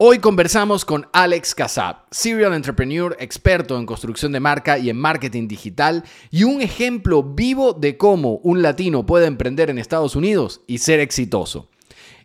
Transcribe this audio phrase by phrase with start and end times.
[0.00, 5.48] Hoy conversamos con Alex Casab, serial entrepreneur, experto en construcción de marca y en marketing
[5.48, 10.78] digital y un ejemplo vivo de cómo un latino puede emprender en Estados Unidos y
[10.78, 11.68] ser exitoso.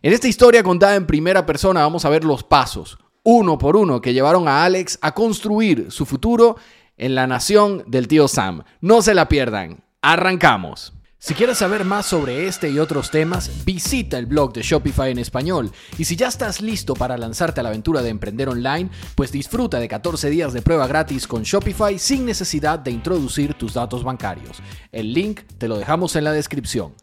[0.02, 4.00] En esta historia contada en primera persona vamos a ver los pasos, uno por uno,
[4.00, 6.54] que llevaron a Alex a construir su futuro
[6.96, 8.62] en la nación del tío Sam.
[8.82, 9.82] No se la pierdan.
[10.00, 10.92] Arrancamos.
[11.24, 15.18] Si quieres saber más sobre este y otros temas, visita el blog de Shopify en
[15.18, 15.72] español.
[15.96, 19.80] Y si ya estás listo para lanzarte a la aventura de emprender online, pues disfruta
[19.80, 24.60] de 14 días de prueba gratis con Shopify sin necesidad de introducir tus datos bancarios.
[24.92, 26.94] El link te lo dejamos en la descripción.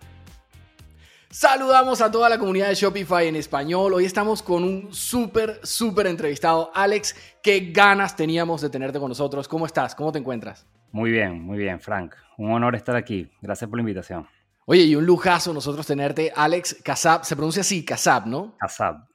[1.32, 3.92] Saludamos a toda la comunidad de Shopify en español.
[3.92, 6.70] Hoy estamos con un súper, súper entrevistado.
[6.76, 9.48] Alex, qué ganas teníamos de tenerte con nosotros.
[9.48, 9.96] ¿Cómo estás?
[9.96, 10.68] ¿Cómo te encuentras?
[10.92, 12.16] Muy bien, muy bien, Frank.
[12.38, 13.30] Un honor estar aquí.
[13.42, 14.28] Gracias por la invitación.
[14.66, 17.26] Oye, y un lujazo nosotros tenerte, Alex Casab.
[17.26, 18.56] Se pronuncia así, Casab, ¿no?
[18.60, 19.08] Casab.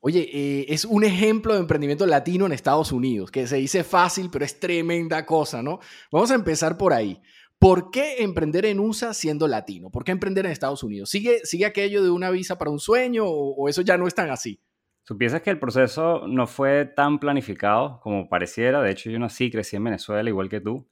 [0.00, 4.30] Oye, eh, es un ejemplo de emprendimiento latino en Estados Unidos, que se dice fácil,
[4.32, 5.78] pero es tremenda cosa, ¿no?
[6.10, 7.20] Vamos a empezar por ahí.
[7.58, 9.90] ¿Por qué emprender en USA siendo latino?
[9.90, 11.10] ¿Por qué emprender en Estados Unidos?
[11.10, 14.14] ¿Sigue, sigue aquello de una visa para un sueño o, o eso ya no es
[14.14, 14.58] tan así?
[15.04, 18.80] Supiesas que el proceso no fue tan planificado como pareciera.
[18.80, 20.88] De hecho, yo nací, crecí en Venezuela, igual que tú.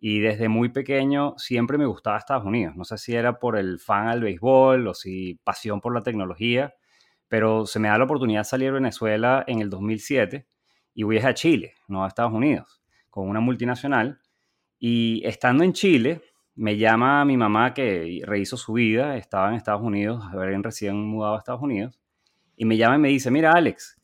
[0.00, 2.76] Y desde muy pequeño siempre me gustaba Estados Unidos.
[2.76, 6.74] No sé si era por el fan al béisbol o si pasión por la tecnología,
[7.26, 10.46] pero se me da la oportunidad de salir de Venezuela en el 2007
[10.94, 14.20] y voy a Chile, no a Estados Unidos, con una multinacional.
[14.78, 16.22] Y estando en Chile,
[16.54, 21.34] me llama mi mamá que rehizo su vida, estaba en Estados Unidos, habían recién mudado
[21.34, 22.00] a Estados Unidos,
[22.56, 23.96] y me llama y me dice, mira Alex,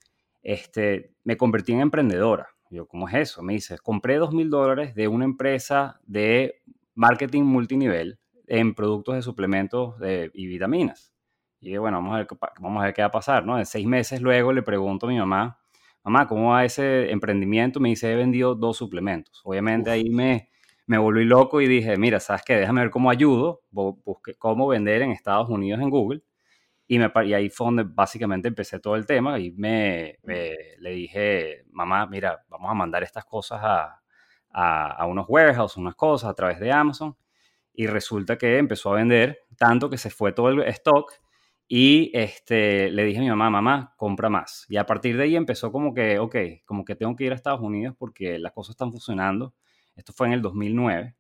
[0.43, 3.43] este, me convertí en emprendedora yo, ¿cómo es eso?
[3.43, 6.63] Me dice, compré dos mil dólares de una empresa de
[6.95, 9.95] marketing multinivel en productos de suplementos
[10.33, 11.13] y vitaminas.
[11.61, 12.27] Y bueno, vamos a, ver,
[12.61, 13.59] vamos a ver qué va a pasar, ¿no?
[13.59, 15.59] En seis meses luego le pregunto a mi mamá,
[16.03, 17.81] mamá, ¿cómo va ese emprendimiento?
[17.81, 19.41] Me dice, he vendido dos suplementos.
[19.45, 20.51] Obviamente ahí me,
[20.87, 22.57] me volví loco y dije, mira, ¿sabes qué?
[22.57, 23.63] Déjame ver cómo ayudo.
[23.71, 26.23] Busqué cómo vender en Estados Unidos en Google.
[26.87, 31.65] Y, me, y ahí fue donde básicamente empecé todo el tema y me, le dije,
[31.71, 34.03] mamá, mira, vamos a mandar estas cosas a,
[34.55, 37.17] a, unos warehouses, unas cosas a través de Amazon.
[37.73, 41.13] Y resulta que empezó a vender tanto que se fue todo el stock
[41.67, 44.67] y este, le dije a mi mamá, mamá, compra más.
[44.69, 47.35] Y a partir de ahí empezó como que, ok, como que tengo que ir a
[47.35, 49.55] Estados Unidos porque las cosas están funcionando.
[49.97, 51.17] Esto fue en el 2009.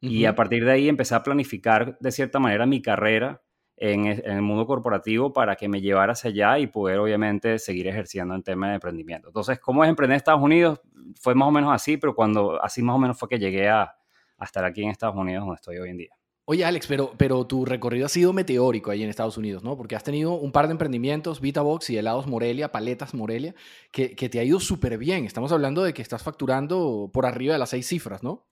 [0.00, 3.42] Y a partir de ahí empecé a planificar de cierta manera mi carrera
[3.80, 8.34] en, el mundo corporativo para que me llevara hacia allá y poder obviamente seguir ejerciendo
[8.34, 9.28] en temas de emprendimiento.
[9.28, 10.80] Entonces, ¿cómo es emprender en Estados Unidos?
[11.20, 13.94] Fue más o menos así, pero cuando así más o menos fue que llegué a,
[14.40, 16.10] estar aquí en Estados Unidos donde estoy hoy en día.
[16.44, 19.76] Oye, Alex, pero, pero tu recorrido ha sido meteórico ahí en Estados Unidos, ¿no?
[19.76, 23.54] Porque has tenido un par de emprendimientos, VitaBox y helados Morelia, paletas Morelia,
[23.90, 25.24] que, que te ha ido súper bien.
[25.24, 28.46] Estamos hablando de que estás facturando por arriba de las seis cifras, ¿no?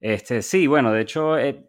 [0.00, 1.66] Este, sí, bueno, de hecho, eh,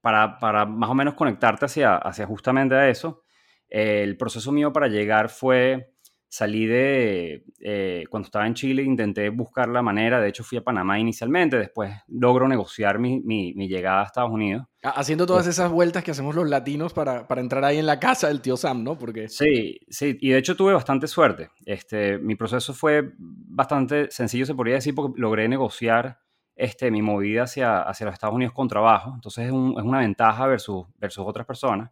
[0.00, 3.24] para, para, más o menos conectarte hacia, hacia justamente a eso,
[3.68, 5.94] el proceso mío para llegar fue,
[6.28, 10.62] salí de, eh, cuando estaba en Chile, intenté buscar la manera, de hecho fui a
[10.62, 14.66] Panamá inicialmente, después logro negociar mi, mi, mi llegada a Estados Unidos.
[14.82, 18.28] Haciendo todas esas vueltas que hacemos los latinos para, para, entrar ahí en la casa
[18.28, 18.96] del tío Sam, ¿no?
[18.96, 19.28] Porque...
[19.28, 21.50] Sí, sí, y de hecho tuve bastante suerte.
[21.64, 26.18] Este, mi proceso fue bastante sencillo, se podría decir, porque logré negociar
[26.56, 29.12] este, mi movida hacia, hacia los Estados Unidos con trabajo.
[29.14, 31.90] Entonces es, una ventaja versus, versus otras personas.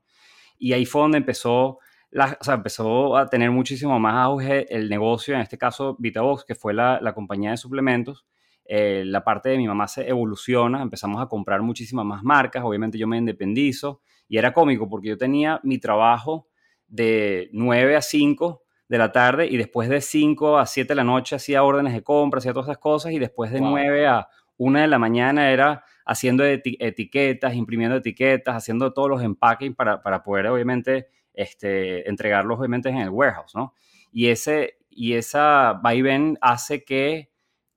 [0.58, 1.78] Y ahí fue donde empezó,
[2.10, 6.44] la, o sea, empezó a tener muchísimo más auge el negocio, en este caso VitaBox,
[6.44, 8.24] que fue la, la compañía de suplementos.
[8.64, 12.96] Eh, la parte de mi mamá se evoluciona, empezamos a comprar muchísimas más marcas, obviamente
[12.96, 16.46] yo me independizo y era cómico porque yo tenía mi trabajo
[16.86, 21.04] de 9 a 5 de la tarde y después de 5 a 7 de la
[21.04, 24.28] noche hacía órdenes de compra, hacía todas esas cosas y después de 9 a
[24.62, 30.22] una de la mañana era haciendo etiquetas, imprimiendo etiquetas, haciendo todos los empaques para, para
[30.22, 33.74] poder obviamente este, entregarlos obviamente en el warehouse, ¿no?
[34.10, 37.30] Y, ese, y esa vaivén hace que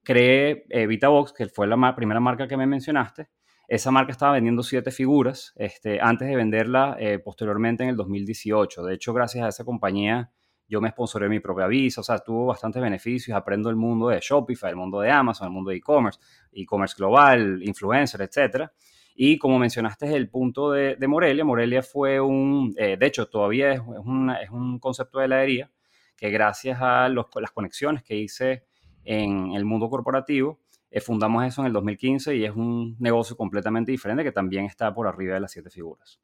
[0.04, 3.30] cree eh, VitaBox, que fue la primera marca que me mencionaste.
[3.68, 8.84] Esa marca estaba vendiendo siete figuras este, antes de venderla eh, posteriormente en el 2018.
[8.84, 10.30] De hecho, gracias a esa compañía
[10.68, 14.20] yo me sponsoré mi propia visa, o sea, tuvo bastantes beneficios, aprendo el mundo de
[14.20, 16.20] Shopify, el mundo de Amazon, el mundo de e-commerce,
[16.52, 18.72] e-commerce global, influencer, etcétera.
[19.16, 23.80] Y como mencionaste el punto de, Morelia, Morelia fue un, eh, de hecho todavía es,
[23.80, 25.72] es, un concepto de heladería
[26.18, 28.66] que gracias a los, las conexiones que hice
[29.04, 30.60] en el mundo corporativo,
[30.92, 34.94] eh, fundamos eso en el 2015 y es un negocio completamente diferente que también está
[34.94, 36.20] por arriba de las siete figuras.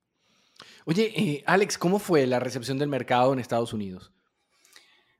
[0.85, 4.11] Oye, eh, Alex, ¿cómo fue la recepción del mercado en Estados Unidos?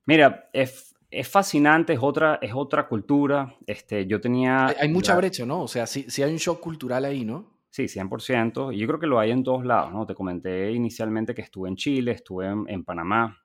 [0.05, 3.55] Mira, es, es fascinante, es otra, es otra cultura.
[3.67, 4.73] Este, yo tenía...
[4.79, 5.63] Hay, mucha brecha, ¿no?
[5.63, 7.61] O sea, sí, sí hay un shock cultural ahí, ¿no?
[7.69, 8.73] Sí, 100%.
[8.73, 10.05] Y yo creo que lo hay en todos lados, ¿no?
[10.05, 13.41] Te comenté inicialmente que estuve en Chile, estuve en, Panamá.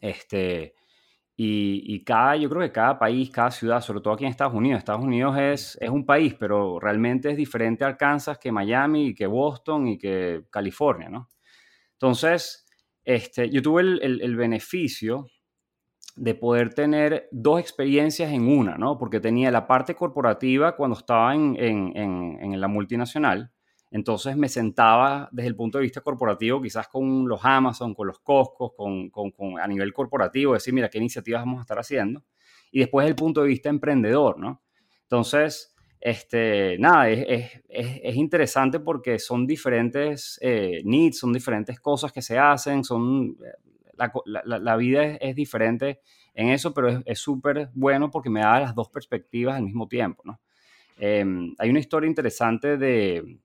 [0.00, 0.74] Este,
[1.36, 4.78] y, cada, yo creo que cada país, cada ciudad, sobre todo aquí en Estados Unidos,
[4.78, 9.14] Estados Unidos es, es un país, pero realmente es diferente a Kansas que Miami, y
[9.14, 11.28] que Boston y que California, ¿no?
[11.92, 12.66] Entonces,
[13.04, 15.26] este, yo tuve el, el beneficio
[16.16, 18.98] de poder tener dos experiencias en una, ¿no?
[18.98, 23.50] Porque tenía la parte corporativa cuando estaba en, en, la multinacional,
[23.90, 28.20] entonces me sentaba desde el punto de vista corporativo, quizás con los Amazon, con los
[28.20, 32.24] Costco, con, con, a nivel corporativo, decir, mira, qué iniciativas vamos a estar haciendo.
[32.70, 34.62] Y después el punto de vista emprendedor, ¿no?
[35.02, 37.24] Entonces, este, nada, es,
[37.68, 43.36] es, es interesante porque son diferentes eh, needs, son diferentes cosas que se hacen, son
[43.96, 46.00] la, vida es, diferente
[46.34, 50.22] en eso, pero es súper bueno porque me da las dos perspectivas al mismo tiempo,
[50.24, 50.40] ¿no?
[50.96, 53.38] Em, hay una historia interesante de...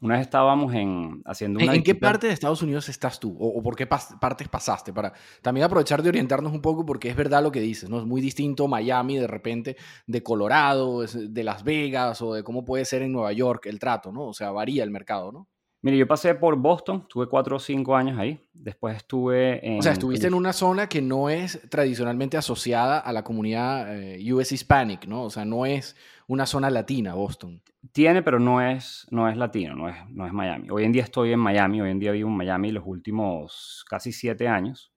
[0.00, 1.74] Una vez estábamos en, haciendo una...
[1.74, 3.36] ¿En, qué parte de Estados Unidos estás tú?
[3.36, 4.92] ¿O, por qué partes pasaste?
[4.92, 5.12] Para
[5.42, 7.98] también aprovechar de orientarnos un poco porque es verdad lo que dices, ¿no?
[7.98, 9.76] Es muy distinto Miami de repente
[10.06, 14.12] de Colorado, de Las Vegas o de cómo puede ser en Nueva York el trato,
[14.12, 14.28] ¿no?
[14.28, 15.48] O sea, varía el mercado, ¿no?
[15.80, 18.44] Mire, yo pasé por Boston, tuve cuatro o cinco años ahí.
[18.52, 19.78] Después estuve en.
[19.78, 24.32] O sea, estuviste en una zona que no es tradicionalmente asociada a la comunidad eh,
[24.32, 25.22] US Hispanic, ¿no?
[25.22, 25.94] O sea, no es
[26.26, 27.62] una zona latina, Boston.
[27.92, 30.68] Tiene, pero no es, no es latino, no es, no es Miami.
[30.68, 34.10] Hoy en día estoy en Miami, hoy en día vivo en Miami los últimos casi
[34.10, 34.92] siete años.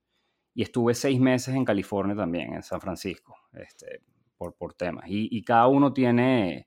[0.52, 4.02] Y estuve seis meses en California también, en San Francisco, este,
[4.36, 5.04] por, por temas.
[5.06, 6.66] Y, y cada uno tiene,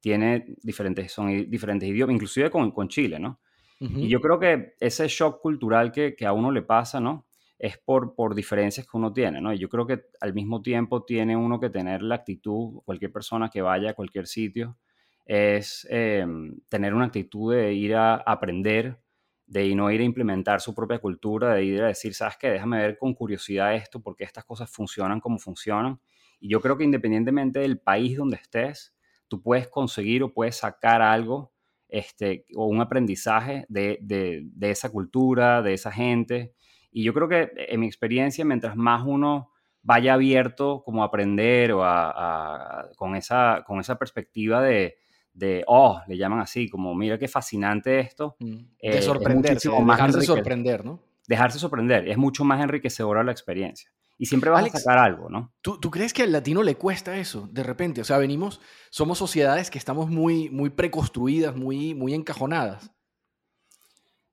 [0.00, 3.38] tiene diferentes, son diferentes idiomas, inclusive con, con Chile, ¿no?
[3.82, 7.26] Y yo creo que ese shock cultural que, que, a uno le pasa, ¿no?
[7.58, 9.52] Es por, por diferencias que uno tiene, ¿no?
[9.52, 13.48] Y yo creo que al mismo tiempo tiene uno que tener la actitud, cualquier persona
[13.50, 14.78] que vaya a cualquier sitio,
[15.26, 19.00] es em, tener una actitud de ir a aprender,
[19.46, 22.50] de no ir a implementar su propia cultura, de ir a decir, ¿sabes qué?
[22.50, 26.00] Déjame ver con curiosidad esto, porque estas cosas funcionan como funcionan.
[26.38, 28.94] Y yo creo que independientemente del país donde estés,
[29.26, 31.52] tú puedes conseguir o puedes sacar algo
[31.92, 36.54] este, o un aprendizaje de, de, esa cultura, de esa gente.
[36.90, 39.50] Y yo creo que en mi experiencia, mientras más uno
[39.82, 44.96] vaya abierto como a aprender o a, con, esa, con esa perspectiva de,
[45.34, 48.36] de, oh, le llaman así, como mira qué fascinante esto.
[48.40, 50.98] Mm, de eh, sorprender, dejarse sorprender, ¿no?
[51.28, 55.52] Dejarse sorprender, es mucho más enriquecedora la experiencia y siempre vas a sacar algo, ¿no?
[55.62, 58.00] ¿tú, ¿tú, crees que al latino le cuesta eso de repente?
[58.00, 58.60] O sea, venimos,
[58.90, 62.92] somos sociedades que estamos muy, muy preconstruidas, muy, muy encajonadas.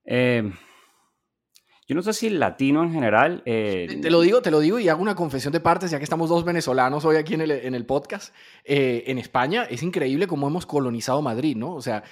[0.05, 0.51] Eh,
[1.87, 3.41] yo no sé si el latino en general...
[3.45, 6.03] Eh, te, lo digo, te lo digo y hago una confesión de partes, ya que
[6.03, 8.33] estamos dos venezolanos hoy aquí en el, en el podcast.
[8.63, 11.73] Eh, en España es increíble cómo hemos colonizado Madrid, ¿no?
[11.73, 12.03] O sea,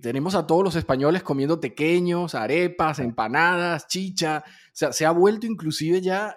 [0.00, 4.44] tenemos a todos los españoles comiendo tequeños, arepas, empanadas, chicha.
[4.46, 6.36] O sea, se ha vuelto inclusive ya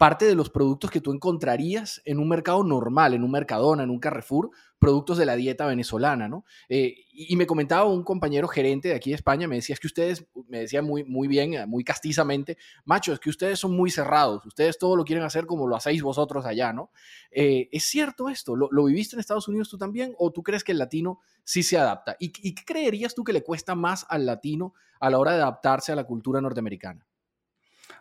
[0.00, 3.90] parte de los productos que tú encontrarías en un mercado normal, en un Mercadona, en
[3.90, 6.46] un Carrefour, productos de la dieta venezolana, ¿no?
[6.70, 9.88] Eh, y, me comentaba un compañero gerente de aquí de España, me decía, es que
[9.88, 12.56] ustedes, me decía muy, muy bien, muy castizamente,
[12.86, 16.02] macho, es que ustedes son muy cerrados, ustedes todo lo quieren hacer como lo hacéis
[16.02, 16.90] vosotros allá, ¿no?
[17.30, 18.56] Eh, ¿Es cierto esto?
[18.56, 20.14] ¿Lo, viviste en Estados Unidos tú también?
[20.16, 22.16] ¿O tú crees que el latino sí se adapta?
[22.18, 25.42] ¿Y, ¿Y qué creerías tú que le cuesta más al latino a la hora de
[25.42, 27.06] adaptarse a la cultura norteamericana?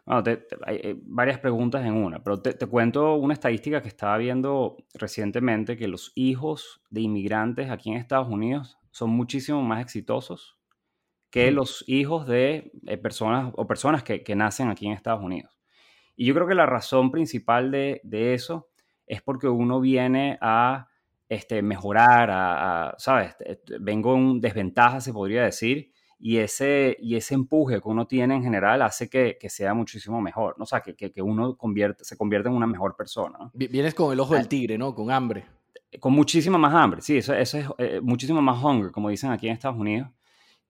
[0.09, 5.77] Hay eh, varias preguntas en una, pero te, cuento una estadística que estaba viendo recientemente,
[5.77, 10.57] que los hijos de inmigrantes aquí en Estados Unidos son muchísimo más exitosos
[11.29, 15.59] que los hijos de eh, personas o personas que, nacen aquí en Estados Unidos.
[16.15, 18.01] Y yo creo que la razón principal de,
[18.33, 18.67] eso
[19.05, 20.87] es porque uno viene a
[21.29, 23.35] este, mejorar, a, ¿sabes?
[23.79, 28.43] Vengo en desventaja, se podría decir, y ese, y ese empuje que uno tiene en
[28.43, 30.63] general hace que, que sea muchísimo mejor, ¿no?
[30.63, 33.37] O sea, que, que, uno convierte, se convierte en una mejor persona.
[33.39, 33.51] ¿no?
[33.53, 34.93] Vienes con el ojo del tigre, ¿no?
[34.93, 35.45] Con hambre.
[35.99, 39.47] Con muchísima más hambre, sí, eso, eso es eh, muchísimo más hunger, como dicen aquí
[39.47, 40.09] en Estados Unidos.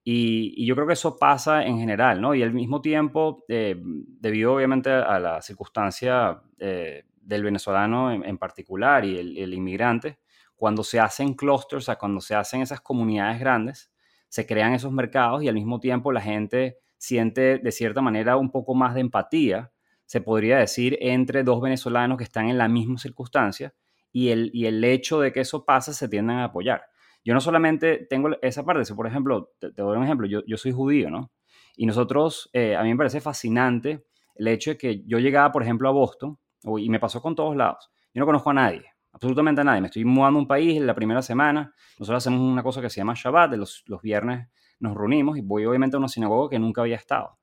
[0.04, 2.34] Y, y, yo creo que eso pasa en general, ¿no?
[2.34, 9.04] Y al mismo tiempo, eh, debido obviamente a la circunstancia eh, del venezolano en, particular
[9.04, 10.20] y el, el, inmigrante,
[10.56, 13.90] cuando se hacen clusters, o sea, cuando se hacen esas comunidades grandes,
[14.30, 18.50] se crean esos mercados y al mismo tiempo la gente siente de cierta manera un
[18.50, 19.72] poco más de empatía,
[20.06, 23.74] se podría decir, entre dos venezolanos que están en la misma circunstancia
[24.12, 26.82] y el, y el hecho de que eso pase se tienden a apoyar.
[27.24, 30.56] Yo no solamente tengo esa parte, si por ejemplo, te, doy un ejemplo, yo, yo,
[30.56, 31.32] soy judío, ¿no?
[31.76, 34.06] Y nosotros, eh, a mí me parece fascinante
[34.36, 36.38] el hecho de que yo llegaba, por ejemplo, a Boston
[36.78, 37.90] y me pasó con todos lados.
[38.14, 38.84] Yo no conozco a nadie,
[39.20, 39.82] absolutamente a nadie.
[39.82, 41.74] Me estoy mudando a un país en la primera semana.
[41.98, 44.48] Nosotros hacemos una cosa que se llama Shabbat, de los, viernes
[44.78, 47.38] nos reunimos y voy obviamente a una sinagoga que nunca había estado.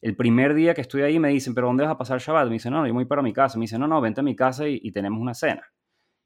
[0.00, 2.46] El primer día que estoy ahí me dicen, ¿pero dónde vas a pasar Shabbat?
[2.46, 3.58] Me dicen, no, yo voy para mi casa.
[3.58, 5.64] Me dicen, no, no, vente a mi casa y, tenemos una cena.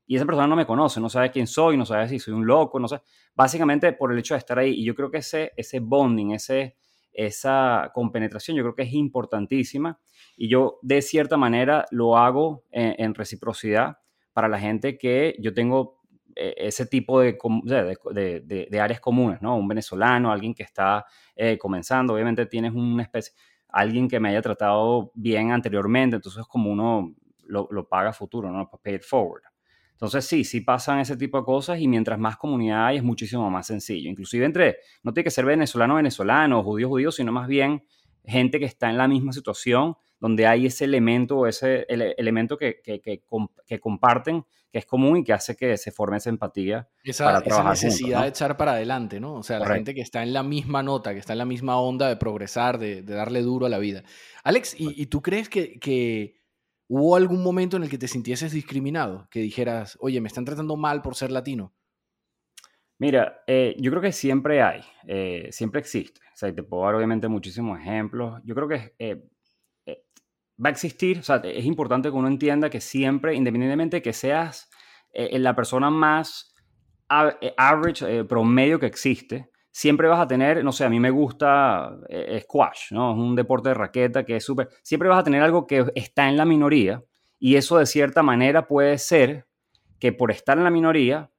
[0.07, 2.47] Y esa persona no me conoce, no sabe quién soy, no sabe si soy un
[2.47, 3.01] loco, no sé.
[3.35, 4.75] Básicamente por el hecho de estar ahí.
[4.75, 6.77] Y yo creo que ese, ese bonding, ese,
[7.15, 9.99] esa compenetración, yo creo que es importantísima.
[10.37, 13.97] Y yo, de cierta manera, lo hago en, reciprocidad
[14.33, 16.01] para la gente que yo tengo
[16.37, 17.37] eh, ese tipo de,
[18.81, 19.57] áreas comunes, ¿no?
[19.57, 21.05] Un venezolano, alguien que está
[21.37, 23.35] eh, comenzando, obviamente tienes una especie,
[23.69, 28.71] alguien que me haya tratado bien anteriormente, entonces como uno lo, lo paga futuro, ¿no?
[28.83, 29.43] Pay it forward.
[30.01, 33.51] Entonces sí, sí pasan ese tipo de cosas y mientras más comunidad hay es muchísimo
[33.51, 34.09] más sencillo.
[34.09, 37.85] Inclusive entre, no tiene que ser venezolano venezolano, judío judío, sino más bien
[38.25, 43.01] gente que está en la misma situación, donde hay ese elemento, ese elemento que, que,
[43.01, 47.43] que, comparten, que es común y que hace que se forme esa empatía esa, para
[47.43, 49.35] trabajar Esa necesidad de echar para adelante, ¿no?
[49.35, 51.81] O sea, la gente que está en la misma nota, que está en la misma
[51.81, 54.05] onda de progresar, de, darle duro a la vida.
[54.45, 56.41] Alex, ¿y, tú crees que, que
[56.93, 59.29] ¿Hubo algún momento en el que te sintieses discriminado?
[59.31, 61.73] Que dijeras, oye, me están tratando mal por ser latino.
[62.99, 66.21] Mira, eh, yo creo que siempre hay, eh, siempre existe.
[66.21, 68.43] O sea, te puedo dar obviamente muchísimos ejemplos.
[68.43, 69.23] Yo creo que eh,
[70.63, 74.13] va a existir, o sea, es importante que uno entienda que siempre, independientemente de que
[74.13, 74.69] seas
[75.13, 76.55] la persona más
[77.09, 82.41] average, promedio que existe, siempre vas a tener, no sé, a mí me gusta eh,
[82.43, 83.13] squash, ¿no?
[83.13, 86.29] Es un deporte de raqueta que es súper, siempre vas a tener algo que está
[86.29, 87.03] en la minoría
[87.39, 89.47] y eso de cierta manera puede ser
[89.99, 91.31] que por estar en la minoría,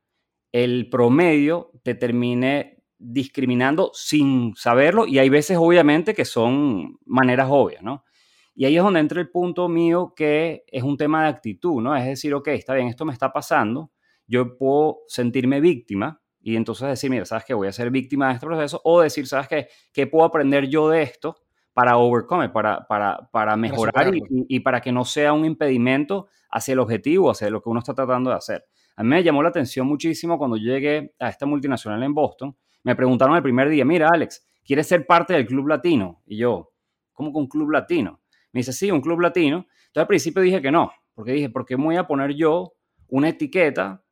[0.51, 7.81] el promedio te termine discriminando sin saberlo y hay veces obviamente que son maneras obvias,
[7.81, 8.03] ¿no?
[8.53, 11.95] Y ahí es donde entra el punto mío que es un tema de actitud, ¿no?
[11.95, 13.91] Es decir, ok, está bien, esto me está pasando,
[14.27, 17.53] yo puedo sentirme víctima, y entonces decir, mira, ¿sabes qué?
[17.53, 18.81] Voy a ser víctima de este proceso.
[18.83, 19.67] O decir, ¿sabes qué?
[19.93, 21.37] ¿Qué puedo aprender yo de esto
[21.73, 26.73] para overcome, para, para, para mejorar y, y, para que no sea un impedimento hacia
[26.73, 28.65] el objetivo, hacia lo que uno está tratando de hacer?
[28.95, 32.55] A mí me llamó la atención muchísimo cuando llegué a esta multinacional en Boston.
[32.83, 36.23] Me preguntaron el primer día, mira, Alex, ¿quieres ser parte del club latino?
[36.25, 36.71] Y yo,
[37.13, 38.19] ¿cómo que un club latino?
[38.53, 39.57] Me dice, sí, un club latino.
[39.57, 42.73] Entonces al principio dije que no, porque dije, ¿por qué me voy a poner yo
[43.07, 44.03] una etiqueta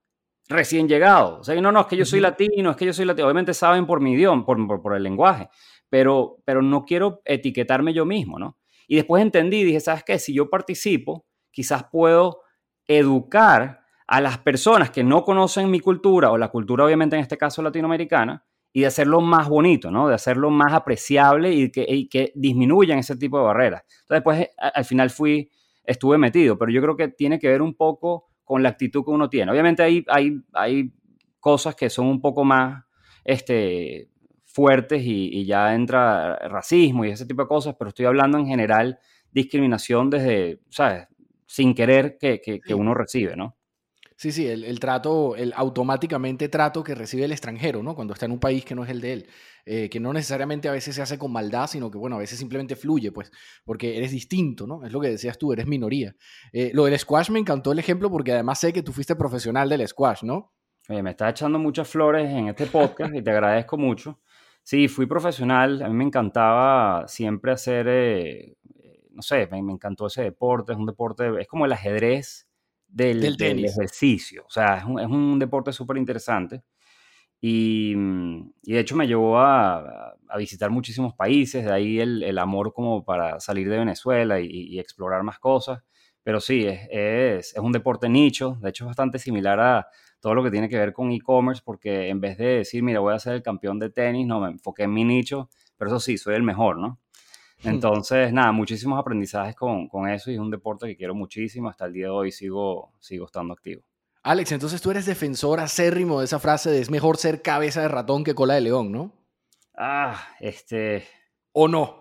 [0.49, 1.39] recién llegado.
[1.39, 3.27] O sea, no, no, es que yo soy latino, es que yo soy latino.
[3.27, 5.49] Obviamente saben por mi idioma, por, por, el lenguaje,
[5.89, 8.57] pero, pero no quiero etiquetarme yo mismo, ¿no?
[8.87, 10.17] Y después entendí, dije, ¿sabes qué?
[10.17, 12.41] Si yo participo, quizás puedo
[12.87, 17.37] educar a las personas que no conocen mi cultura, o la cultura obviamente en este
[17.37, 18.43] caso latinoamericana,
[18.79, 20.07] y de hacerlo más bonito, ¿no?
[20.07, 23.83] De hacerlo más apreciable y que, y que disminuyan ese tipo de barreras.
[24.03, 25.51] Entonces, después, al final fui,
[25.83, 29.11] estuve metido, pero yo creo que tiene que ver un poco con la actitud que
[29.11, 29.51] uno tiene.
[29.51, 30.93] Obviamente hay, hay, hay
[31.41, 32.85] cosas que son un poco más
[33.25, 34.09] este,
[34.45, 38.97] fuertes y, ya entra racismo y ese tipo de cosas, pero estoy hablando en general
[39.29, 41.05] discriminación desde, ¿sabes?
[41.45, 43.57] Sin querer que, que uno recibe, ¿no?
[44.19, 47.95] Sí, sí, el, trato, el automáticamente trato que recibe el extranjero, ¿no?
[47.95, 49.27] Cuando está en un país que no es el de él,
[49.65, 52.37] eh, que no necesariamente a veces se hace con maldad, sino que, bueno, a veces
[52.37, 53.31] simplemente fluye, pues,
[53.63, 54.85] porque eres distinto, ¿no?
[54.85, 56.17] Es lo que decías tú, eres minoría.
[56.51, 59.69] Eh, lo del squash me encantó el ejemplo porque además sé que tú fuiste profesional
[59.69, 60.51] del squash, ¿no?
[60.89, 64.19] me estás echando muchas flores en este podcast y te agradezco mucho.
[64.63, 68.57] Sí, fui profesional, a mí me encantaba siempre hacer, eh,
[69.11, 72.48] no sé, me encantó ese deporte, es un deporte, es como el ajedrez
[72.89, 74.43] del, del, ejercicio.
[74.45, 76.63] O sea, es un, es un deporte súper interesante.
[77.41, 82.21] Y, mm, y, de hecho me llevó a, a, visitar muchísimos países, de ahí el,
[82.23, 85.81] el, amor como para salir de Venezuela y, y explorar más cosas.
[86.23, 89.87] Pero sí, es, es, es, un deporte nicho, de hecho es bastante similar a
[90.19, 93.13] todo lo que tiene que ver con e-commerce, porque en vez de decir, mira, voy
[93.13, 96.17] a ser el campeón de tenis, no, me enfoqué en mi nicho, pero eso sí,
[96.17, 96.99] soy el mejor, ¿no?
[97.63, 101.69] Entonces, nada, muchísimos aprendizajes con, con, eso y es un deporte que quiero muchísimo.
[101.69, 103.81] Hasta el día de hoy sigo, sigo estando activo.
[104.23, 107.87] Alex, entonces tú eres defensor acérrimo de esa frase de es mejor ser cabeza de
[107.87, 109.13] ratón que cola de león, ¿no?
[109.75, 111.07] Ah, este...
[111.51, 111.99] ¿O no?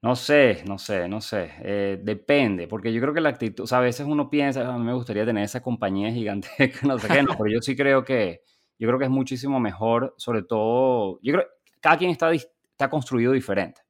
[0.00, 1.50] No sé, no sé, no sé.
[1.62, 4.78] Eh, depende, porque yo creo que la actitud, o sea, a veces uno piensa, a
[4.78, 8.04] mí me gustaría tener esa compañía gigantesca, no sé qué, no, pero yo sí creo
[8.04, 8.42] que,
[8.78, 12.88] yo creo que es muchísimo mejor, sobre todo, yo creo que cada quien está, está
[12.88, 13.80] construido diferente.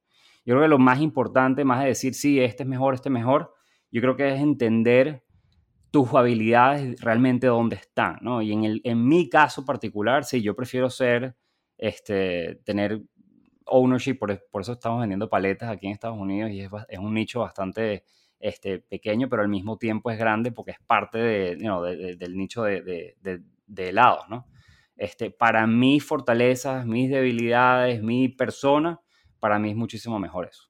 [0.49, 3.13] Yo creo que lo más importante, más de decir, sí, este es mejor, este es
[3.13, 3.53] mejor,
[3.91, 5.23] yo creo que es entender
[5.91, 8.41] tus habilidades realmente dónde están, ¿no?
[8.41, 11.37] Y en, el, en mi caso particular, sí, yo prefiero ser,
[11.77, 13.03] este, tener
[13.67, 17.41] ownership, por, por eso estamos vendiendo paletas aquí en Estados Unidos y es, un nicho
[17.41, 18.05] bastante
[18.41, 23.17] este, pequeño, pero al mismo tiempo es grande porque es parte de, del nicho de,
[23.77, 24.47] helados, ¿no?
[24.97, 28.99] Este, para mis fortalezas, mis debilidades, mi persona,
[29.41, 30.65] para mí es muchísimo mejor eso.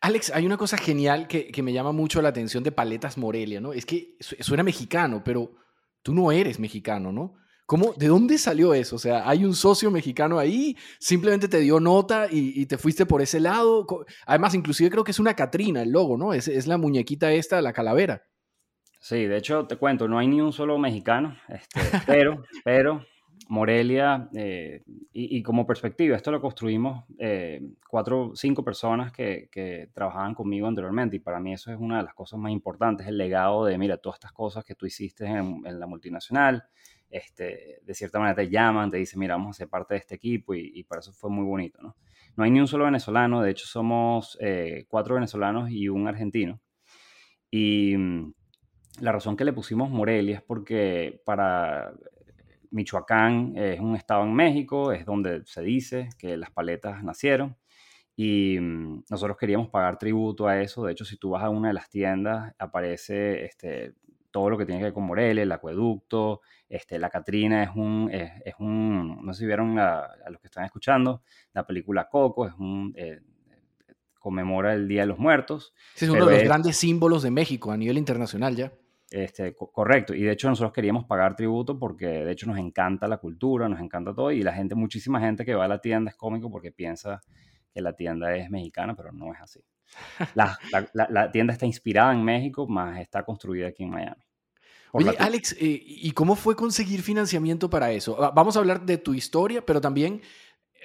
[0.00, 3.72] Alex, hay una cosa genial que, me llama mucho la atención de Paletas Morelia, ¿no?
[3.72, 5.54] Es que suena mexicano, pero
[6.02, 7.34] tú no eres mexicano, ¿no?
[7.64, 8.94] ¿Cómo, ¿De dónde salió eso?
[8.94, 10.76] O sea, ¿hay un socio mexicano ahí?
[11.00, 13.86] ¿Simplemente te dio nota y, te fuiste por ese lado?
[14.26, 16.32] Además, inclusive creo que es una Catrina el logo, ¿no?
[16.32, 18.22] Es, es la muñequita esta, la calavera.
[19.00, 23.04] Sí, de hecho, te cuento, no hay ni un solo mexicano, este, pero, pero
[23.48, 30.66] Morelia, eh, y, como perspectiva, esto lo construimos eh, cuatro, cinco personas que, trabajaban conmigo
[30.66, 33.78] anteriormente y para mí eso es una de las cosas más importantes, el legado de,
[33.78, 36.64] mira, todas estas cosas que tú hiciste en, la multinacional,
[37.08, 40.16] este, de cierta manera te llaman, te dicen, mira, vamos a ser parte de este
[40.16, 41.96] equipo y, y para eso fue muy bonito, ¿no?
[42.36, 46.60] No hay ni un solo venezolano, de hecho somos eh, cuatro venezolanos y un argentino.
[47.50, 48.32] Y mm,
[49.00, 51.94] la razón que le pusimos Morelia es porque para
[52.70, 57.56] Michoacán es un estado en México, es donde se dice que las paletas nacieron
[58.14, 60.84] y mm, nosotros queríamos pagar tributo a eso.
[60.84, 63.94] De hecho, si tú vas a una de las tiendas, aparece este,
[64.30, 68.10] todo lo que tiene que ver con Morelia, el acueducto, este, la Catrina es un,
[68.10, 72.54] es, un, no sé si vieron a los que están escuchando, la película Coco, es
[72.54, 73.20] un, eh,
[74.26, 75.72] conmemora el Día de los Muertos.
[75.94, 78.72] es uno de los grandes símbolos de México a nivel internacional ya.
[79.10, 83.18] Este, correcto, y de hecho nosotros queríamos pagar tributo porque de hecho nos encanta la
[83.18, 86.16] cultura, nos encanta todo, y la gente, muchísima gente que va a la tienda es
[86.16, 87.22] cómico porque piensa
[87.72, 89.60] que la tienda es mexicana, pero no es así.
[90.34, 90.58] La,
[90.92, 94.20] la, tienda está inspirada en México, más está construida aquí en Miami.
[94.90, 98.16] Oye, Alex, eh, ¿y cómo fue conseguir financiamiento para eso?
[98.34, 100.22] Vamos a hablar de tu historia, pero también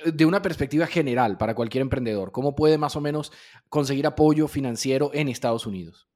[0.05, 2.31] eh, de una perspectiva general para cualquier emprendedor.
[2.31, 3.31] ¿Cómo puede más o menos
[3.69, 6.10] conseguir apoyo financiero en Estados Unidos?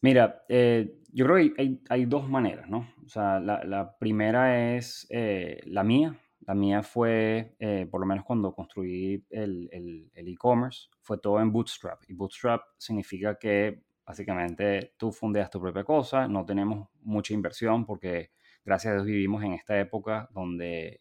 [0.00, 2.88] Mira, eh, yo creo que hay, dos maneras, ¿no?
[3.04, 6.16] O sea, la, primera es eh, la mía.
[6.40, 12.02] La mía fue, eh, por lo menos cuando construí el e-commerce, fue todo en Bootstrap.
[12.08, 18.30] Y Bootstrap significa que básicamente tú fundeas tu propia cosa, no tenemos mucha inversión porque
[18.64, 21.00] gracias a Dios vivimos en esta época donde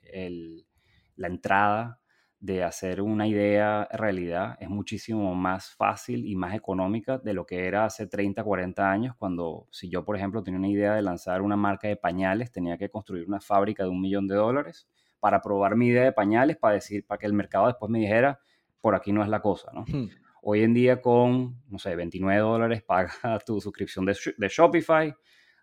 [1.15, 2.00] la entrada
[2.46, 7.66] de hacer una idea realidad es muchísimo más fácil y más económica de lo que
[7.66, 11.42] era hace 30, 40 años, cuando si yo, por ejemplo, tenía una idea de lanzar
[11.42, 14.88] una marca de pañales, tenía que construir una fábrica de un millón de dólares
[15.20, 18.40] para probar mi idea de pañales, para decir, para que el mercado después me dijera,
[18.80, 19.84] por aquí no es la cosa, ¿no?
[19.88, 20.10] Hmm.
[20.44, 25.16] Hoy en día con, no sé, 29 dólares pagas tu suscripción de, de Shopify,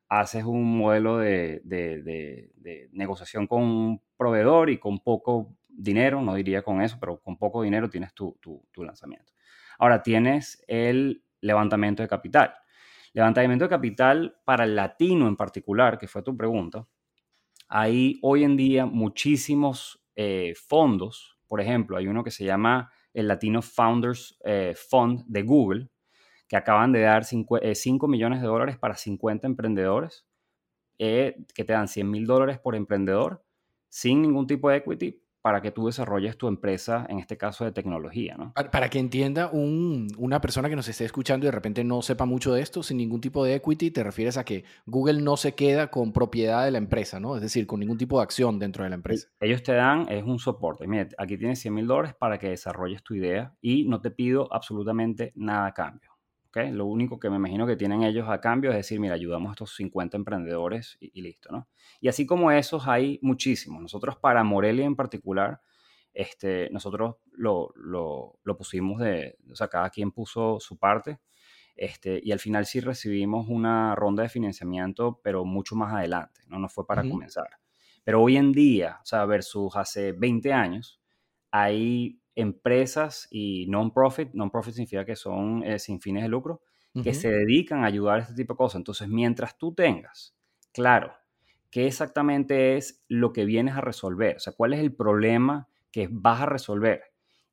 [0.08, 6.34] haces un modelo de, de, de, negociación con un proveedor y con poco dinero, no
[6.34, 8.38] diría con eso, pero con poco dinero tienes tu,
[8.76, 9.32] lanzamiento.
[9.78, 12.54] Ahora tienes el levantamiento de capital.
[13.12, 16.86] Levantamiento de capital para el latino en particular, que fue tu pregunta.
[17.68, 21.38] Hay hoy en día muchísimos eh, fondos.
[21.46, 25.88] Por ejemplo, hay uno que se llama el Latino Founders eh, Fund de Google,
[26.48, 27.74] que acaban de dar 5, eh,
[28.08, 30.26] millones de dólares para 50 emprendedores,
[30.98, 33.44] que te dan 100 mil dólares por emprendedor,
[33.88, 37.72] sin ningún tipo de equity, para que tú desarrolles tu empresa, en este caso de
[37.72, 38.52] tecnología, ¿no?
[38.54, 42.54] Para, que entienda una persona que nos esté escuchando y de repente no sepa mucho
[42.54, 45.88] de esto, sin ningún tipo de equity, te refieres a que Google no se queda
[45.88, 47.34] con propiedad de la empresa, ¿no?
[47.34, 49.28] Es decir, con ningún tipo de acción dentro de la empresa.
[49.40, 50.86] Ellos te dan, es un soporte.
[50.86, 54.52] Mira, aquí tienes 100 mil dólares para que desarrolles tu idea y no te pido
[54.52, 56.11] absolutamente nada a cambio.
[56.54, 59.52] Lo único que me imagino que tienen ellos a cambio es decir, mira, ayudamos a
[59.52, 61.68] estos 50 emprendedores y, listo, ¿no?
[62.00, 63.80] Y así como esos hay muchísimos.
[63.80, 65.60] Nosotros para Morelia en particular,
[66.12, 67.72] este, nosotros lo,
[68.58, 71.20] pusimos de, o sea, cada quien puso su parte.
[71.74, 76.58] Este, y al final sí recibimos una ronda de financiamiento, pero mucho más adelante, no,
[76.58, 77.48] no fue para comenzar.
[78.04, 81.00] Pero hoy en día, o sea, versus hace 20 años,
[81.50, 86.62] hay empresas y non-profit, non-profit significa que son eh, sin fines de lucro,
[87.02, 88.76] que se dedican a ayudar a este tipo de cosas.
[88.76, 90.36] Entonces, mientras tú tengas
[90.72, 91.14] claro
[91.70, 96.08] qué exactamente es lo que vienes a resolver, o sea, cuál es el problema que
[96.10, 97.02] vas a resolver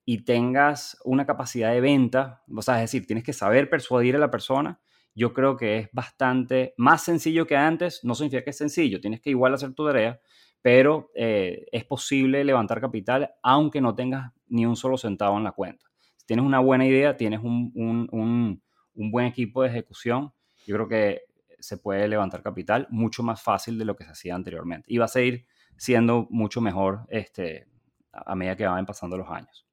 [0.04, 4.20] y tengas una capacidad de venta, o sea, es decir, tienes que saber persuadir a
[4.20, 4.82] la persona,
[5.15, 9.22] yo creo que es bastante más sencillo que antes, no significa que es sencillo, tienes
[9.22, 10.20] que igual hacer tu tarea,
[10.62, 15.52] pero eh, es posible levantar capital aunque no tengas ni un solo centavo en la
[15.52, 15.86] cuenta.
[16.17, 18.62] Si tienes una buena idea, tienes un, un,
[18.93, 20.34] un, buen equipo de ejecución,
[20.65, 21.22] yo creo que
[21.60, 24.86] se puede levantar capital mucho más fácil de lo que se hacía anteriormente.
[24.91, 25.45] Y va a seguir
[25.78, 27.67] siendo mucho mejor este,
[28.12, 29.65] a medida que van pasando los años.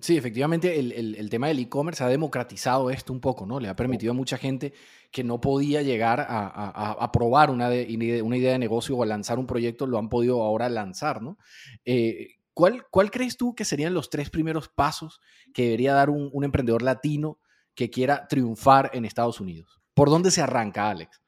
[0.00, 3.60] Sí, efectivamente, el, tema del e-commerce ha democratizado esto un poco, ¿no?
[3.60, 4.72] Le ha permitido a mucha gente
[5.12, 9.46] que no podía llegar a, probar una, una, idea de negocio o a lanzar un
[9.46, 11.38] proyecto, lo han podido ahora lanzar, ¿no?
[11.84, 15.20] Eh, ¿cuál, ¿Cuál crees tú que serían los tres primeros pasos
[15.54, 17.38] que debería dar un, un emprendedor latino
[17.76, 19.80] que quiera triunfar en Estados Unidos?
[19.94, 21.22] ¿Por dónde se arranca, Alex?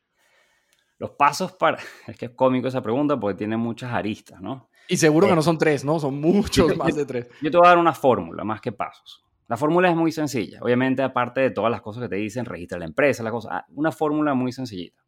[0.98, 1.79] Los pasos para...
[2.09, 4.70] Es que es cómico esa pregunta porque tiene muchas aristas, ¿no?
[4.88, 5.99] Y seguro que no son tres, ¿no?
[5.99, 7.29] Son muchos más de tres.
[7.40, 9.25] Yo te voy a dar una fórmula más que pasos.
[9.47, 10.59] La fórmula es muy sencilla.
[10.62, 13.49] Obviamente, aparte de todas las cosas que te dicen, registra la empresa, la cosa.
[13.53, 15.03] Ah, una fórmula muy sencillita.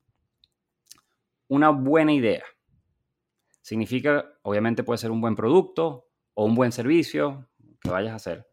[1.48, 2.44] Una buena idea.
[3.62, 7.48] Significa, obviamente puede ser un buen producto o un buen servicio
[7.80, 8.46] que vayas a hacer,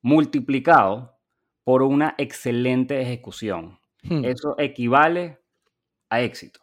[0.00, 1.18] multiplicado
[1.64, 3.78] por una excelente ejecución.
[4.02, 4.24] Hmm.
[4.24, 5.40] Eso equivale
[6.08, 6.60] a éxito.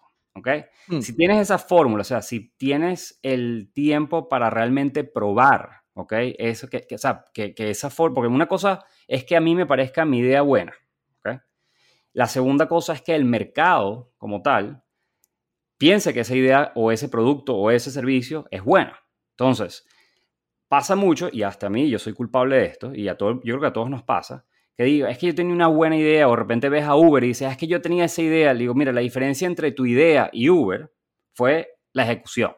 [0.87, 1.01] Mm.
[1.01, 6.13] Si tienes esa fórmula, o sea, si tienes el tiempo para realmente probar, ¿ok?
[6.37, 9.65] Eso que, o sea, que, esa fórmula, porque una cosa es que a mí me
[9.65, 10.73] parezca mi idea buena,
[11.19, 11.41] ¿ok?
[12.13, 14.83] La segunda cosa es que el mercado como tal
[15.77, 18.99] piense que esa idea o ese producto o ese servicio es buena.
[19.31, 19.85] Entonces,
[20.67, 23.53] pasa mucho, y hasta a mí, yo soy culpable de esto, y a todo, yo
[23.53, 24.45] creo que a todos nos pasa,
[24.79, 27.21] que digo, es que yo tenía una buena idea, o de repente ves a Uber
[27.25, 29.73] y dices, ah, es que yo tenía esa idea, le digo, mira, la diferencia entre
[29.73, 30.89] tu idea y Uber
[31.33, 32.53] fue la ejecución.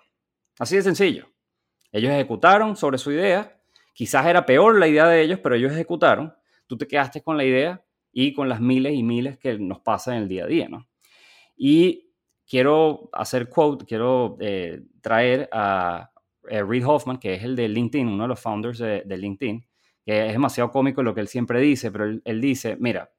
[0.60, 1.31] Así de sencillo.
[1.91, 3.60] Ellos ejecutaron sobre su idea,
[3.95, 6.31] quizás era peor la idea de ellos, pero ellos ejecutaron,
[6.67, 10.17] tú te quedaste con la idea y con las miles y miles que nos pasan
[10.17, 10.88] en el día a día, ¿no?
[11.57, 12.12] Y
[12.47, 16.12] quiero hacer quote, quiero eh, traer a,
[16.43, 19.65] Reid Hoffman, que es el de LinkedIn, uno de los founders de LinkedIn,
[20.05, 23.11] que es demasiado cómico lo que él siempre dice, pero él, dice, mira,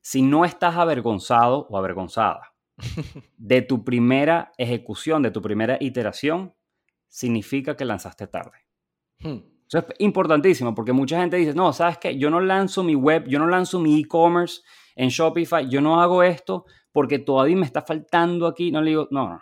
[0.00, 2.54] si no estás avergonzado o avergonzada
[3.36, 6.54] de tu primera ejecución, de tu primera iteración,
[7.08, 8.66] significa que lanzaste tarde.
[9.18, 9.38] Hmm.
[9.68, 12.16] Eso es importantísimo porque mucha gente dice, no, ¿sabes qué?
[12.16, 14.62] Yo no lanzo mi web, yo no lanzo mi e-commerce
[14.94, 18.70] en Shopify, yo no hago esto porque todavía me está faltando aquí.
[18.70, 19.40] No le digo, no, no.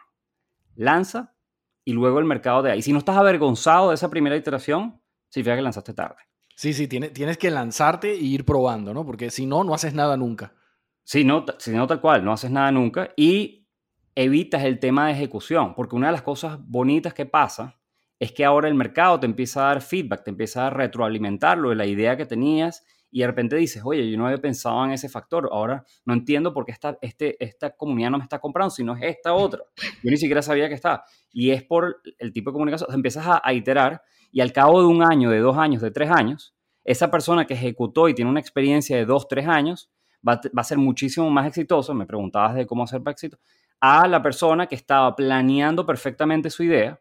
[0.77, 1.37] Lanza
[1.85, 2.83] y luego el mercado de ahí.
[2.83, 5.01] Si no estás avergonzado de esa primera iteración,
[5.35, 6.17] significa que lanzaste tarde.
[6.55, 9.05] Sí, sí, tienes, tienes que lanzarte e ir probando, ¿no?
[9.05, 10.55] Porque si no, no haces nada nunca.
[11.03, 13.67] Sí, no, si no tal cual, no haces nada nunca y
[14.15, 17.81] evitas el tema de ejecución, porque una de las cosas bonitas que pasa
[18.21, 21.71] es que ahora el mercado te empieza a dar feedback, te empieza a retroalimentar lo
[21.71, 24.93] de la idea que tenías y de repente dices, oye, yo no había pensado en
[24.93, 28.71] ese factor, ahora no entiendo por qué esta, este, esta comunidad no me está comprando,
[28.71, 29.63] sino es esta otra.
[30.03, 31.05] Yo ni siquiera sabía que está.
[31.33, 34.01] Y es por el tipo de comunicación, empiezas a, a iterar
[34.35, 37.55] y al cabo de un año, de dos años, de tres años, esa persona que
[37.55, 39.93] ejecutó y tiene una experiencia de dos, tres años,
[40.29, 43.39] va, a ser muchísimo más exitoso, me preguntabas de cómo hacer para éxito,
[43.79, 47.01] a la persona que estaba planeando perfectamente su idea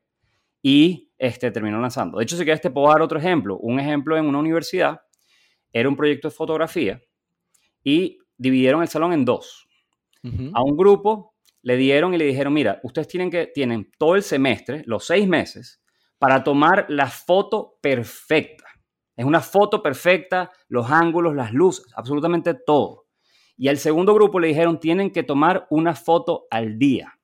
[0.61, 2.19] y este, terminó lanzando.
[2.19, 3.57] De hecho, si quieres te puedo dar otro ejemplo.
[3.57, 5.01] Un ejemplo en una universidad
[5.71, 7.01] era un proyecto de fotografía
[7.83, 9.67] y dividieron el salón en dos.
[10.53, 14.21] A un grupo le dieron y le dijeron, mira, ustedes tienen que, tienen todo el
[14.21, 15.82] semestre, los seis meses,
[16.23, 18.63] para tomar la foto perfecta.
[19.17, 23.07] Es una foto perfecta, los ángulos, las luces, absolutamente todo.
[23.57, 27.19] Y al segundo grupo le dijeron, tienen que tomar una foto al día.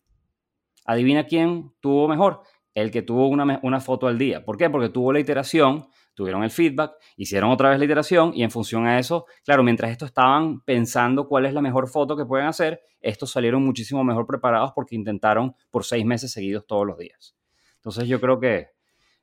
[0.84, 2.42] Adivina quién tuvo mejor.
[2.74, 4.44] El que tuvo una, una foto al día.
[4.44, 4.70] ¿Por qué?
[4.70, 8.86] Porque tuvo la iteración, tuvieron el feedback, hicieron otra vez la iteración y en función
[8.86, 12.82] a eso, claro, mientras estos estaban pensando cuál es la mejor foto que pueden hacer,
[13.00, 17.38] estos salieron muchísimo mejor preparados porque intentaron por seis meses seguidos todos los días.
[17.78, 18.78] Entonces yo creo que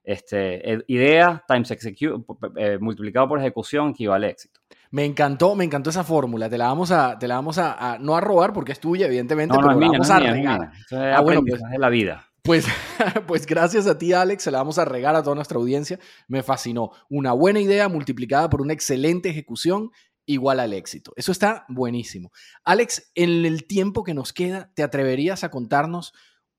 [0.07, 2.25] este, idea times execute,
[2.57, 4.61] eh, multiplicado por ejecución equivale a éxito.
[4.92, 6.49] Me encantó, me encantó esa fórmula.
[6.49, 9.55] Te la vamos a, te la vamos a, no a robar porque es tuya, evidentemente,
[9.55, 10.71] no, pero la vamos a regar.
[10.92, 12.25] Ah, bueno, pues, de la vida.
[12.42, 12.66] Pues,
[13.27, 15.99] pues gracias a ti, Alex, se la vamos a regar a toda nuestra audiencia.
[16.29, 16.92] Me fascinó.
[17.11, 19.90] Una buena idea multiplicada por una excelente ejecución
[20.25, 21.12] igual al éxito.
[21.16, 22.31] Eso está buenísimo.
[22.64, 26.14] Alex, en el tiempo que nos queda, ¿te atreverías a contarnos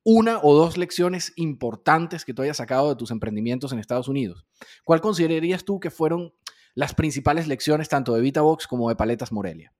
[0.09, 4.45] una o dos lecciones importantes que tú hayas sacado de tus emprendimientos en Estados Unidos.
[4.85, 6.33] ¿Cuál considerarías tú que fueron
[6.75, 9.73] las principales lecciones tanto de VitaBox como de Paletas Morelia?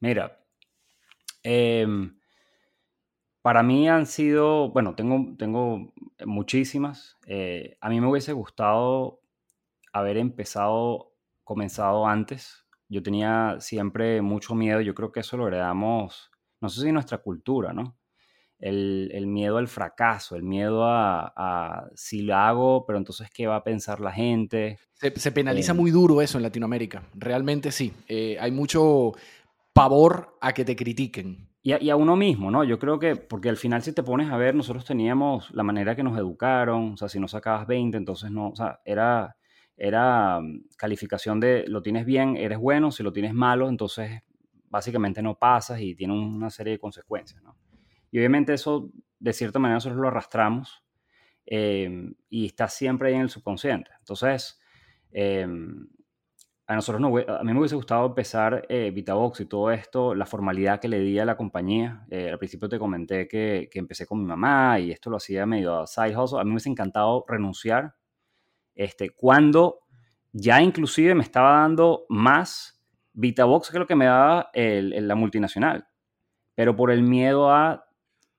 [0.00, 0.44] Mira,
[1.44, 2.18] em,
[3.40, 5.92] para mí han sido, bueno, tengo, tengo
[6.26, 7.16] muchísimas.
[7.24, 9.20] Eh, a mí me hubiese gustado
[9.92, 11.14] haber empezado,
[11.44, 12.66] comenzado antes.
[12.88, 17.18] Yo tenía siempre mucho miedo, yo creo que eso lo heredamos, no sé si nuestra
[17.18, 17.99] cultura, ¿no?
[18.60, 23.64] El, miedo al fracaso, el miedo a, si lo hago, pero entonces qué va a
[23.64, 24.78] pensar la gente.
[24.92, 27.92] Se, penaliza eh, muy duro eso en Latinoamérica, realmente sí.
[28.08, 29.12] Eh, hay mucho
[29.72, 31.48] pavor a que te critiquen.
[31.62, 32.64] Y a, uno mismo, ¿no?
[32.64, 35.94] Yo creo que, porque al final si te pones a ver, nosotros teníamos la manera
[35.94, 39.36] que nos educaron, o sea, si no sacabas 20, entonces no, o sea, era,
[39.76, 44.22] era mm, calificación de lo tienes bien, eres bueno, si lo tienes malo, entonces
[44.70, 47.59] básicamente no pasas y tiene una serie de consecuencias, ¿no?
[48.10, 50.84] Y obviamente eso, de cierta manera, nosotros lo arrastramos
[51.46, 53.90] em, y está siempre ahí en el subconsciente.
[53.98, 54.60] Entonces,
[55.12, 55.88] em,
[56.66, 60.26] a nosotros no, a mí me hubiese gustado empezar eh, Vitabox y todo esto, la
[60.26, 62.06] formalidad que le di a la compañía.
[62.10, 65.46] Eh, al principio te comenté que, que, empecé con mi mamá y esto lo hacía
[65.46, 66.40] medio side hustle.
[66.40, 67.94] A mí me hubiese encantado renunciar
[68.74, 69.80] este, cuando
[70.32, 72.80] ya inclusive me estaba dando más
[73.12, 75.86] Vitabox que lo que me daba la multinacional.
[76.54, 77.89] Pero por el miedo a,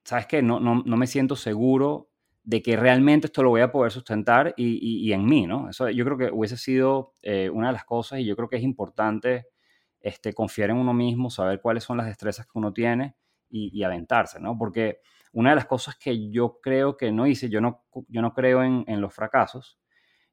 [0.04, 0.42] ¿sabes qué?
[0.42, 2.12] No, no, no me siento seguro
[2.44, 5.70] de que realmente esto lo voy a poder sustentar y, en mí, ¿no?
[5.70, 8.58] Eso yo creo que hubiese sido eh, una de las cosas y yo creo que
[8.58, 9.48] es importante
[10.00, 13.16] este, confiar en uno mismo, saber cuáles son las destrezas que uno tiene
[13.50, 14.58] y, aventarse, ¿no?
[14.58, 15.02] Porque
[15.34, 18.64] una de las cosas que yo creo que no hice, yo no, yo no creo
[18.64, 19.78] en, en los fracasos,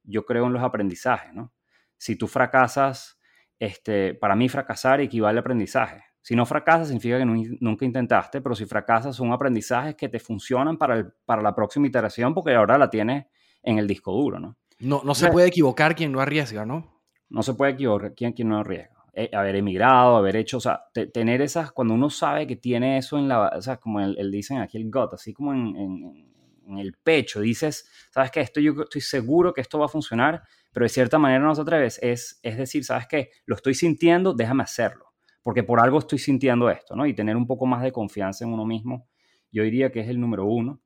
[0.04, 1.52] yo creo en los aprendizajes, ¿no?
[1.96, 3.18] Si tú fracasas,
[3.58, 6.04] este, para mí fracasar equivale a aprendizaje.
[6.28, 10.76] Si no fracasas, significa que nunca intentaste, pero si fracasas, son aprendizajes que te funcionan
[10.76, 13.24] para, para la próxima iteración porque ahora la tienes
[13.62, 14.58] en el disco duro, ¿no?
[14.78, 17.00] No, no se puede equivocar quien no arriesga, ¿no?
[17.30, 19.06] No se puede equivocar quien, quien no arriesga.
[19.14, 20.82] Eh, haber emigrado, haber hecho, o sea,
[21.14, 24.58] tener esas, cuando uno sabe que tiene eso en la, o sea, como el, dicen
[24.58, 26.30] aquí el gut, así como en, en,
[26.66, 28.42] en, el pecho, dices, ¿sabes qué?
[28.42, 30.42] Esto yo estoy seguro que esto va a funcionar,
[30.74, 33.30] pero de cierta manera no se atreves, es, es decir, ¿sabes qué?
[33.46, 35.07] Lo estoy sintiendo, déjame hacerlo
[35.42, 37.06] porque por algo estoy sintiendo esto, ¿no?
[37.06, 39.08] Y tener un poco más de confianza en uno mismo,
[39.50, 40.80] yo diría que es el número uno.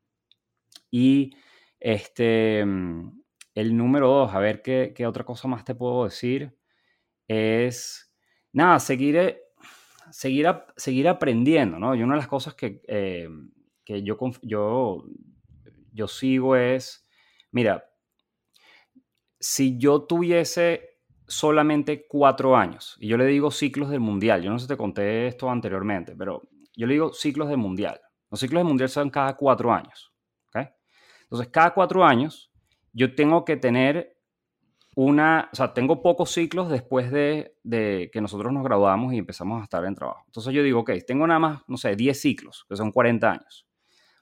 [0.90, 1.34] Y
[1.80, 6.56] este, el número dos, a ver qué, qué otra cosa más te puedo decir,
[7.26, 8.12] es,
[8.52, 9.38] nada, seguir,
[10.10, 11.94] seguir, seguir aprendiendo, ¿no?
[11.94, 13.28] Y una de las cosas que, eh,
[13.84, 15.04] que yo, yo,
[15.92, 17.06] yo sigo es,
[17.50, 17.84] mira,
[19.40, 20.91] si yo tuviese
[21.32, 22.96] solamente cuatro años.
[23.00, 24.42] Y yo le digo ciclos del mundial.
[24.42, 26.42] Yo no sé si te conté esto anteriormente, pero
[26.76, 28.00] yo le digo ciclos del mundial.
[28.30, 30.12] Los ciclos del mundial son cada cuatro años.
[30.48, 30.68] ¿okay?
[31.22, 32.52] Entonces, cada cuatro años
[32.92, 34.16] yo tengo que tener
[34.94, 39.60] una, o sea, tengo pocos ciclos después de, de, que nosotros nos graduamos y empezamos
[39.60, 40.22] a estar en trabajo.
[40.26, 43.66] Entonces yo digo, ok, tengo nada más, no sé, 10 ciclos, que son 40 años.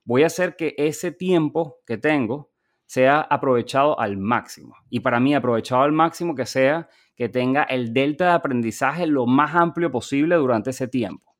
[0.05, 2.50] Voy a hacer que ese tiempo que tengo
[2.91, 4.75] sea aprovechado al máximo.
[4.89, 9.27] Y para mí, aprovechado al máximo que sea que tenga el delta de aprendizaje lo
[9.27, 11.37] más amplio posible durante ese tiempo.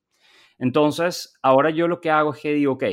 [0.59, 2.85] Entonces, ahora yo lo que hago es que digo, ok,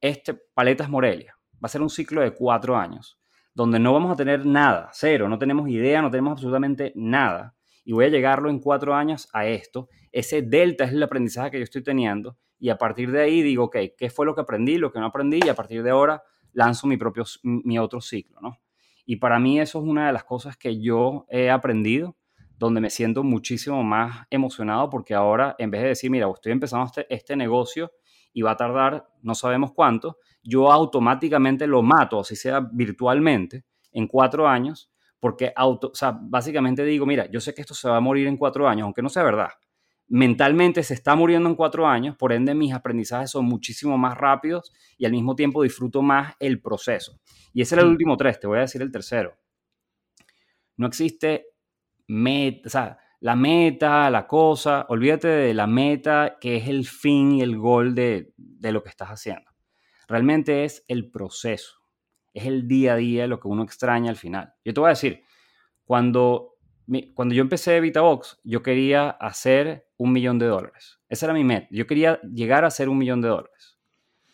[0.00, 3.20] este Paletas Morelia va a ser un ciclo de cuatro años,
[3.54, 7.54] donde no vamos a tener nada, cero, no tenemos idea, no tenemos absolutamente nada.
[7.84, 9.88] Y voy a llegarlo en cuatro años a esto.
[10.10, 12.36] Ese delta es el aprendizaje que yo estoy teniendo.
[12.58, 15.06] Y a partir de ahí digo, ok, ¿qué fue lo que aprendí, lo que no
[15.06, 15.38] aprendí?
[15.44, 18.58] Y a partir de ahora lanzo mi propio, mi otro ciclo, ¿no?
[19.04, 22.16] Y para mí eso es una de las cosas que yo he aprendido,
[22.58, 26.86] donde me siento muchísimo más emocionado porque ahora, en vez de decir, mira, estoy empezando
[26.86, 27.90] este, este negocio
[28.32, 34.06] y va a tardar no sabemos cuánto, yo automáticamente lo mato, así sea virtualmente, en
[34.06, 37.96] cuatro años, porque auto, o sea, básicamente digo, mira, yo sé que esto se va
[37.96, 39.50] a morir en cuatro años, aunque no sea verdad
[40.10, 44.72] mentalmente se está muriendo en cuatro años, por ende mis aprendizajes son muchísimo más rápidos
[44.98, 47.20] y al mismo tiempo disfruto más el proceso.
[47.54, 49.38] Y ese era el último tres, te voy a decir el tercero.
[50.76, 51.46] No existe
[52.08, 57.32] meta, o sea, la meta, la cosa, olvídate de la meta que es el fin
[57.32, 59.48] y el gol de, de lo que estás haciendo.
[60.08, 61.82] Realmente es el proceso,
[62.34, 64.54] es el día a día lo que uno extraña al final.
[64.64, 65.22] Yo te voy a decir,
[65.84, 66.49] cuando
[67.14, 70.98] cuando yo empecé VitaBox, yo quería hacer un millón de dólares.
[71.08, 71.68] Esa era mi meta.
[71.70, 73.78] Yo quería llegar a hacer un millón de dólares.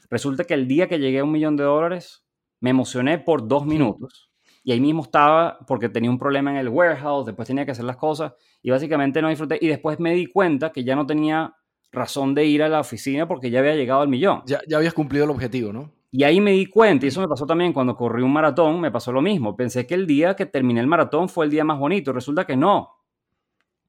[0.08, 2.24] Resulta que el día que llegué a un millón de dólares,
[2.60, 4.30] me emocioné por dos minutos.
[4.62, 7.84] Y ahí mismo estaba porque tenía un problema en el warehouse, después tenía que hacer
[7.84, 9.58] las cosas y básicamente no disfruté.
[9.60, 11.54] Y después me di cuenta que ya no tenía
[11.92, 14.42] razón de ir a la oficina porque ya había llegado al millón.
[14.46, 15.92] Ya, ya habías cumplido el objetivo, ¿no?
[16.16, 18.90] Y ahí me di cuenta, y eso me pasó también cuando corrí un maratón, me
[18.90, 19.54] pasó lo mismo.
[19.54, 22.10] Pensé que el día que terminé el maratón fue el día más bonito.
[22.10, 22.88] Resulta que no.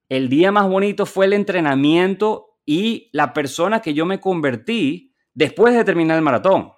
[0.09, 5.73] El día más bonito fue el entrenamiento y la persona que yo me convertí después
[5.73, 6.73] de terminar el maratón.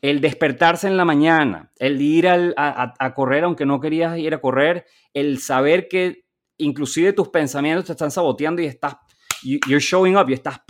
[0.00, 4.86] El despertarse en la mañana, el ir a, correr aunque no querías ir a correr,
[5.12, 6.24] el saber que
[6.56, 8.96] inclusive tus pensamientos te están saboteando y estás,
[9.42, 10.60] you're showing up y estás,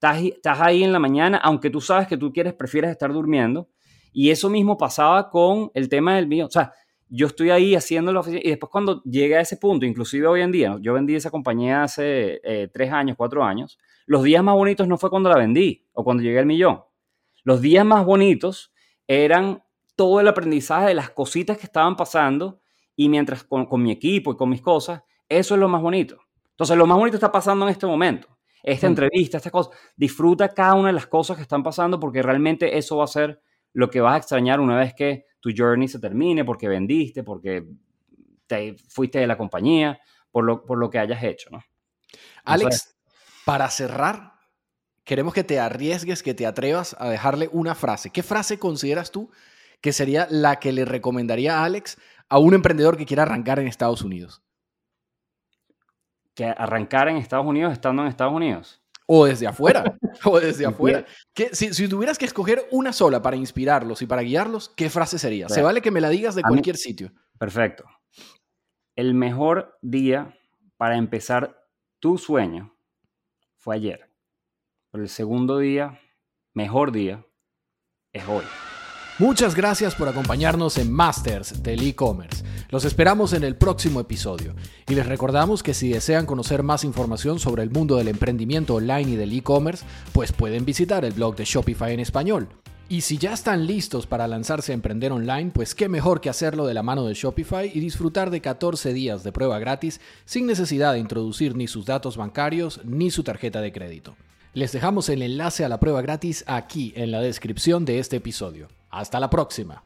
[0.00, 3.68] estás, ahí en la mañana, aunque tú sabes que tú quieres, prefieres estar durmiendo.
[4.12, 6.46] Y eso mismo pasaba con el tema del mío.
[6.46, 6.72] O sea,
[7.08, 10.40] yo estoy ahí haciendo la oficina y después cuando llega a ese punto, inclusive hoy
[10.42, 14.54] en día, yo vendí esa compañía hace eh, tres años, cuatro años, los días más
[14.54, 16.82] bonitos no fue cuando la vendí o cuando llegué al millón.
[17.44, 18.72] Los días más bonitos
[19.06, 19.62] eran
[19.96, 22.60] todo el aprendizaje de las cositas que estaban pasando
[22.96, 26.18] y mientras con, mi equipo y con mis cosas, eso es lo más bonito.
[26.50, 28.28] Entonces, lo más bonito está pasando en este momento.
[28.62, 28.90] Esta mm.
[28.90, 29.70] entrevista, esta cosa.
[29.96, 33.40] Disfruta cada una de las cosas que están pasando porque realmente eso va a ser
[33.72, 37.64] lo que vas a extrañar una vez que tu journey se termine, porque vendiste, porque
[38.46, 39.98] te fuiste de la compañía,
[40.30, 41.62] por lo, por lo que hayas hecho, ¿no?
[42.44, 42.96] Alex,
[43.44, 44.34] para cerrar,
[45.04, 48.10] queremos que te arriesgues, que te atrevas a dejarle una frase.
[48.10, 49.30] ¿Qué frase consideras tú
[49.80, 53.66] que sería la que le recomendaría a Alex a un emprendedor que quiera arrancar en
[53.66, 54.42] Estados Unidos?
[56.40, 58.80] Que arrancar en Estados Unidos estando en Estados Unidos.
[59.04, 59.84] O desde afuera,
[60.24, 61.04] o desde afuera.
[61.52, 65.50] si, si, tuvieras que escoger una sola para inspirarlos y para guiarlos, ¿qué frase sería?
[65.50, 67.12] Se vale que me la digas de cualquier sitio.
[67.38, 67.84] Perfecto.
[68.96, 70.34] El mejor día
[70.78, 71.62] para empezar
[71.98, 72.74] tu sueño
[73.58, 74.10] fue ayer.
[74.90, 76.00] Pero el segundo día,
[76.54, 77.22] mejor día,
[78.14, 78.44] es hoy.
[79.20, 82.42] Muchas gracias por acompañarnos en Masters del e-commerce.
[82.70, 84.54] Los esperamos en el próximo episodio
[84.88, 89.10] y les recordamos que si desean conocer más información sobre el mundo del emprendimiento online
[89.10, 92.48] y del e-commerce, pues pueden visitar el blog de Shopify en español.
[92.88, 96.66] Y si ya están listos para lanzarse a emprender online, pues qué mejor que hacerlo
[96.66, 100.94] de la mano de Shopify y disfrutar de 14 días de prueba gratis sin necesidad
[100.94, 104.16] de introducir ni sus datos bancarios ni su tarjeta de crédito.
[104.52, 108.66] Les dejamos el enlace a la prueba gratis aquí en la descripción de este episodio.
[108.90, 109.84] Hasta la próxima.